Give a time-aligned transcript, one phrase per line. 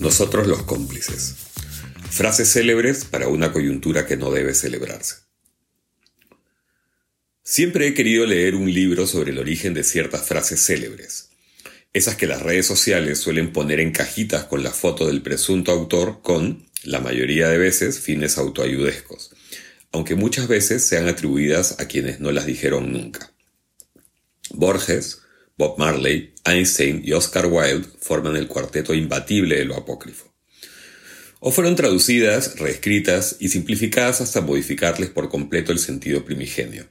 [0.00, 1.36] Nosotros los cómplices.
[2.10, 5.14] Frases célebres para una coyuntura que no debe celebrarse.
[7.42, 11.29] Siempre he querido leer un libro sobre el origen de ciertas frases célebres
[11.92, 16.20] esas que las redes sociales suelen poner en cajitas con la foto del presunto autor
[16.22, 19.30] con, la mayoría de veces, fines autoayudescos,
[19.92, 23.32] aunque muchas veces sean atribuidas a quienes no las dijeron nunca.
[24.50, 25.22] Borges,
[25.58, 30.32] Bob Marley, Einstein y Oscar Wilde forman el cuarteto imbatible de lo apócrifo.
[31.40, 36.86] O fueron traducidas, reescritas y simplificadas hasta modificarles por completo el sentido primigenio.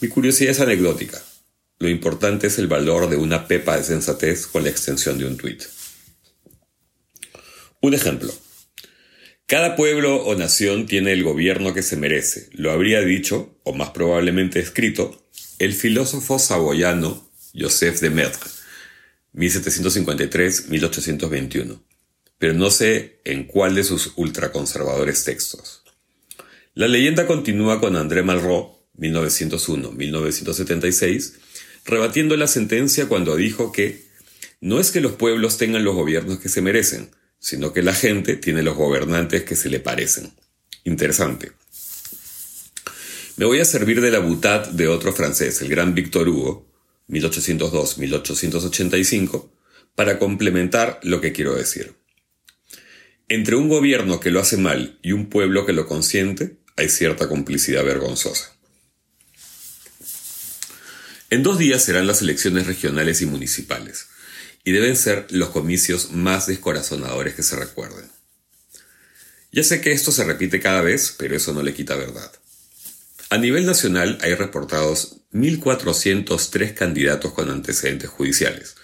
[0.00, 1.20] Mi curiosidad es anecdótica.
[1.78, 5.36] Lo importante es el valor de una pepa de sensatez con la extensión de un
[5.36, 5.62] tuit.
[7.80, 8.32] Un ejemplo.
[9.46, 12.48] Cada pueblo o nación tiene el gobierno que se merece.
[12.52, 18.50] Lo habría dicho, o más probablemente escrito, el filósofo saboyano Joseph de Maistre,
[19.34, 21.80] 1753-1821,
[22.38, 25.82] pero no sé en cuál de sus ultraconservadores textos.
[26.74, 31.32] La leyenda continúa con André Malraux, 1901-1976,
[31.88, 34.06] rebatiendo la sentencia cuando dijo que
[34.60, 38.36] no es que los pueblos tengan los gobiernos que se merecen, sino que la gente
[38.36, 40.32] tiene los gobernantes que se le parecen.
[40.84, 41.52] Interesante.
[43.36, 46.66] Me voy a servir de la butad de otro francés, el gran Victor Hugo,
[47.08, 49.48] 1802-1885,
[49.94, 51.94] para complementar lo que quiero decir.
[53.28, 57.28] Entre un gobierno que lo hace mal y un pueblo que lo consiente, hay cierta
[57.28, 58.57] complicidad vergonzosa.
[61.30, 64.06] En dos días serán las elecciones regionales y municipales,
[64.64, 68.10] y deben ser los comicios más descorazonadores que se recuerden.
[69.52, 72.32] Ya sé que esto se repite cada vez, pero eso no le quita verdad.
[73.30, 78.76] A nivel nacional hay reportados 1.403 candidatos con antecedentes judiciales,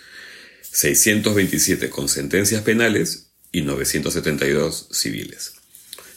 [0.71, 5.54] 627 con sentencias penales y 972 civiles.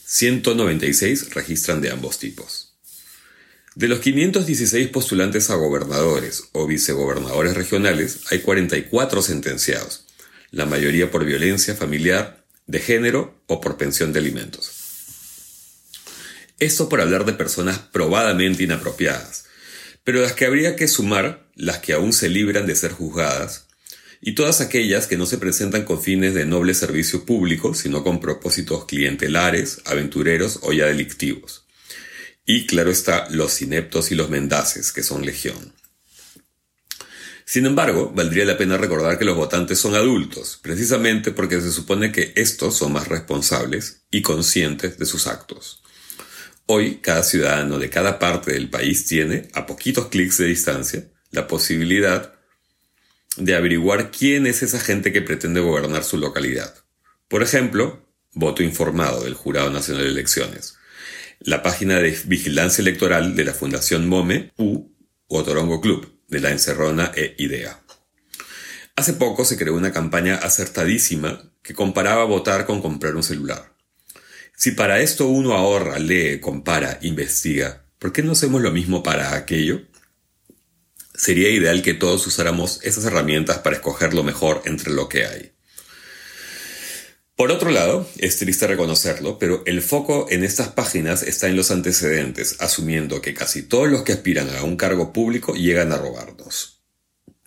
[0.05, 2.66] 196 registran de ambos tipos.
[3.77, 10.07] De los 516 postulantes a gobernadores o vicegobernadores regionales, hay 44 sentenciados,
[10.49, 14.71] la mayoría por violencia familiar, de género o por pensión de alimentos.
[16.57, 19.45] Esto por hablar de personas probadamente inapropiadas,
[20.03, 23.67] pero las que habría que sumar las que aún se libran de ser juzgadas,
[24.21, 28.21] y todas aquellas que no se presentan con fines de noble servicio público, sino con
[28.21, 31.66] propósitos clientelares, aventureros o ya delictivos.
[32.49, 35.73] Y claro está, los ineptos y los mendaces, que son legión.
[37.43, 42.13] Sin embargo, valdría la pena recordar que los votantes son adultos, precisamente porque se supone
[42.13, 45.83] que estos son más responsables y conscientes de sus actos.
[46.67, 51.47] Hoy, cada ciudadano de cada parte del país tiene, a poquitos clics de distancia, la
[51.47, 52.33] posibilidad
[53.35, 56.73] de averiguar quién es esa gente que pretende gobernar su localidad.
[57.27, 60.76] Por ejemplo, voto informado del Jurado Nacional de Elecciones,
[61.39, 64.91] la página de vigilancia electoral de la Fundación MOME U
[65.27, 67.79] o Torongo Club de la Encerrona e IDEA.
[68.95, 73.75] Hace poco se creó una campaña acertadísima que comparaba votar con comprar un celular.
[74.55, 79.35] Si para esto uno ahorra, lee, compara, investiga, ¿por qué no hacemos lo mismo para
[79.35, 79.81] aquello?
[81.13, 85.56] Sería ideal que todos usáramos esas herramientas para escoger lo mejor entre lo que hay.
[87.37, 91.69] Por otro lado, es triste reconocerlo, pero el foco en estas páginas está en los
[91.69, 96.81] antecedentes, asumiendo que casi todos los que aspiran a un cargo público llegan a robarnos.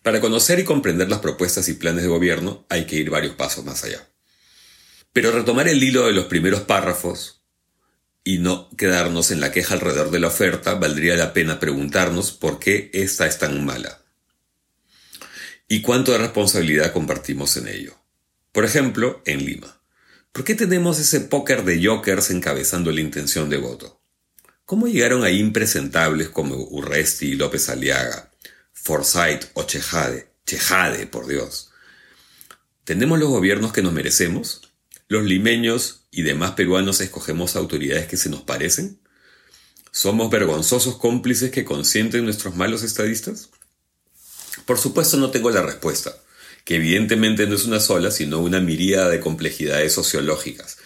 [0.05, 3.65] Para conocer y comprender las propuestas y planes de gobierno hay que ir varios pasos
[3.65, 4.09] más allá.
[5.13, 7.43] Pero retomar el hilo de los primeros párrafos
[8.23, 12.61] y no quedarnos en la queja alrededor de la oferta, valdría la pena preguntarnos por
[12.61, 14.05] qué esta es tan mala.
[15.67, 17.97] Y cuánto de responsabilidad compartimos en ello.
[18.53, 19.80] Por ejemplo, en Lima.
[20.33, 24.01] ¿Por qué tenemos ese póker de jokers encabezando la intención de voto?
[24.65, 28.31] ¿Cómo llegaron ahí impresentables como Urresti y López Aliaga,
[28.73, 30.33] Forsyth o Chejade?
[30.47, 31.73] Chejade, por Dios.
[32.85, 34.61] ¿Tenemos los gobiernos que nos merecemos?
[35.09, 39.01] ¿Los limeños y demás peruanos escogemos autoridades que se nos parecen?
[39.91, 43.51] ¿Somos vergonzosos cómplices que consienten nuestros malos estadistas?
[44.65, 46.15] Por supuesto no tengo la respuesta
[46.65, 50.79] que evidentemente no es una sola, sino una miríada de complejidades sociológicas.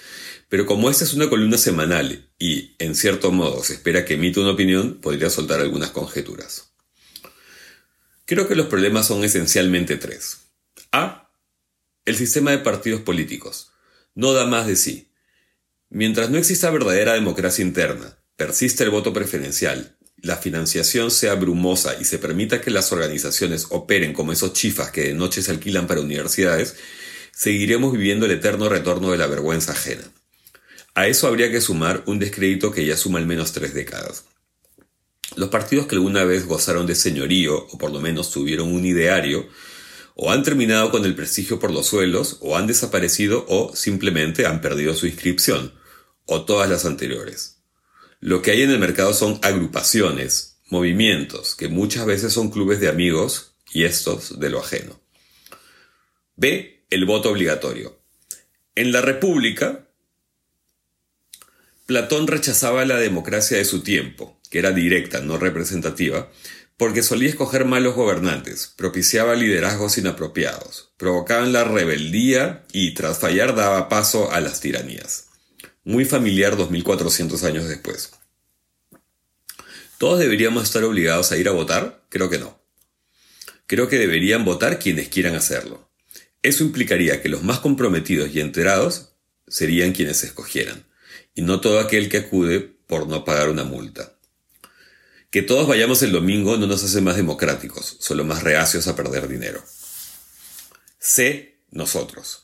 [0.49, 4.41] Pero como esta es una columna semanal y, en cierto modo, se espera que emita
[4.41, 6.75] una opinión, podría soltar algunas conjeturas.
[8.27, 10.39] Creo que los problemas son esencialmente tres.
[10.93, 11.31] A.
[12.05, 13.73] El sistema de partidos políticos
[14.15, 15.11] no da más de sí.
[15.91, 22.05] Mientras no exista verdadera democracia interna, persiste el voto preferencial, la financiación sea brumosa y
[22.05, 26.01] se permita que las organizaciones operen como esos chifas que de noche se alquilan para
[26.01, 26.77] universidades,
[27.31, 30.03] seguiremos viviendo el eterno retorno de la vergüenza ajena.
[30.95, 34.25] A eso habría que sumar un descrédito que ya suma al menos tres décadas.
[35.37, 39.47] Los partidos que alguna vez gozaron de señorío, o por lo menos tuvieron un ideario,
[40.15, 44.63] o han terminado con el prestigio por los suelos, o han desaparecido, o simplemente han
[44.63, 45.75] perdido su inscripción,
[46.25, 47.55] o todas las anteriores.
[48.25, 52.89] Lo que hay en el mercado son agrupaciones, movimientos, que muchas veces son clubes de
[52.89, 54.99] amigos, y estos de lo ajeno.
[56.35, 56.87] B.
[56.89, 58.01] El voto obligatorio.
[58.75, 59.91] En la República,
[61.85, 66.33] Platón rechazaba la democracia de su tiempo, que era directa, no representativa,
[66.79, 73.91] porque solía escoger malos gobernantes, propiciaba liderazgos inapropiados, provocaban la rebeldía y tras fallar daba
[73.91, 75.27] paso a las tiranías.
[75.85, 78.11] Muy familiar 2400 años después.
[79.99, 82.03] ¿Todos deberíamos estar obligados a ir a votar?
[82.09, 82.59] Creo que no.
[83.67, 85.89] Creo que deberían votar quienes quieran hacerlo.
[86.43, 89.15] Eso implicaría que los más comprometidos y enterados
[89.47, 90.85] serían quienes se escogieran
[91.35, 94.13] y no todo aquel que acude por no pagar una multa.
[95.31, 99.27] Que todos vayamos el domingo no nos hace más democráticos, solo más reacios a perder
[99.29, 99.63] dinero.
[100.99, 101.59] C.
[101.71, 102.44] Nosotros.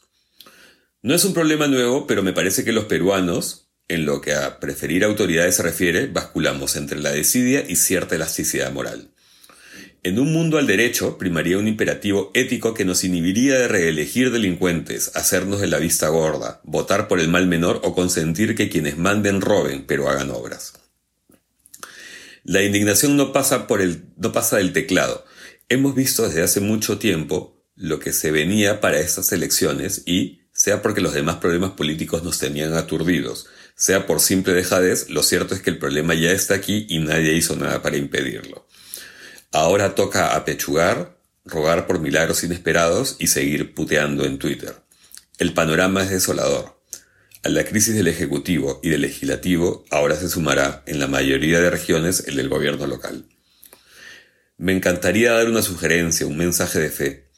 [1.02, 4.60] No es un problema nuevo, pero me parece que los peruanos, en lo que a
[4.60, 9.10] preferir autoridades se refiere, basculamos entre la desidia y cierta elasticidad moral.
[10.02, 15.12] En un mundo al derecho primaría un imperativo ético que nos inhibiría de reelegir delincuentes,
[15.14, 19.40] hacernos de la vista gorda, votar por el mal menor o consentir que quienes manden
[19.40, 20.74] roben pero hagan obras.
[22.44, 25.24] La indignación no pasa, por el, no pasa del teclado.
[25.68, 30.82] Hemos visto desde hace mucho tiempo lo que se venía para estas elecciones y, sea
[30.82, 33.46] porque los demás problemas políticos nos tenían aturdidos,
[33.76, 37.32] sea por simple dejadez, lo cierto es que el problema ya está aquí y nadie
[37.32, 38.68] hizo nada para impedirlo.
[39.52, 41.16] Ahora toca apechugar,
[41.46, 44.74] rogar por milagros inesperados y seguir puteando en Twitter.
[45.38, 46.78] El panorama es desolador.
[47.42, 51.70] A la crisis del Ejecutivo y del Legislativo ahora se sumará en la mayoría de
[51.70, 53.24] regiones el del gobierno local.
[54.58, 57.30] Me encantaría dar una sugerencia, un mensaje de fe,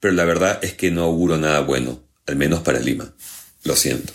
[0.00, 3.12] pero la verdad es que no auguro nada bueno, al menos para Lima.
[3.64, 4.12] Lo siento.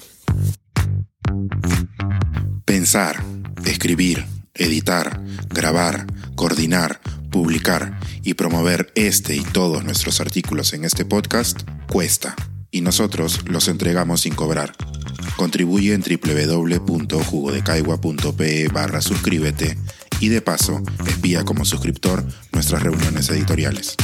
[2.65, 3.23] Pensar,
[3.65, 6.05] escribir, editar, grabar,
[6.35, 7.01] coordinar,
[7.31, 12.35] publicar y promover este y todos nuestros artículos en este podcast cuesta
[12.71, 14.73] y nosotros los entregamos sin cobrar.
[15.35, 19.77] Contribuye en www.jugodecaigua.pe barra suscríbete
[20.19, 23.95] y de paso espía como suscriptor nuestras reuniones editoriales.